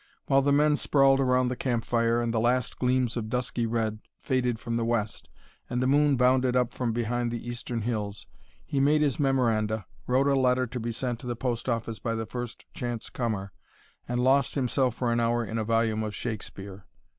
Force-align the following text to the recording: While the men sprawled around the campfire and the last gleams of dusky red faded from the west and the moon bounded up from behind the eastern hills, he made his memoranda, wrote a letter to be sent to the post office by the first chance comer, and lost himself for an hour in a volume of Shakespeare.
While 0.25 0.41
the 0.41 0.51
men 0.51 0.77
sprawled 0.77 1.19
around 1.19 1.49
the 1.49 1.55
campfire 1.55 2.21
and 2.21 2.33
the 2.33 2.39
last 2.39 2.79
gleams 2.79 3.15
of 3.15 3.29
dusky 3.29 3.67
red 3.67 3.99
faded 4.19 4.57
from 4.59 4.75
the 4.75 4.83
west 4.83 5.29
and 5.69 5.79
the 5.79 5.85
moon 5.85 6.15
bounded 6.17 6.55
up 6.55 6.73
from 6.73 6.91
behind 6.91 7.29
the 7.29 7.47
eastern 7.47 7.83
hills, 7.83 8.25
he 8.65 8.79
made 8.79 9.03
his 9.03 9.19
memoranda, 9.19 9.85
wrote 10.07 10.25
a 10.25 10.33
letter 10.33 10.65
to 10.65 10.79
be 10.79 10.91
sent 10.91 11.19
to 11.19 11.27
the 11.27 11.35
post 11.35 11.69
office 11.69 11.99
by 11.99 12.15
the 12.15 12.25
first 12.25 12.65
chance 12.73 13.11
comer, 13.11 13.51
and 14.07 14.23
lost 14.23 14.55
himself 14.55 14.95
for 14.95 15.11
an 15.11 15.19
hour 15.19 15.45
in 15.45 15.59
a 15.59 15.63
volume 15.63 16.01
of 16.01 16.15
Shakespeare. 16.15 16.87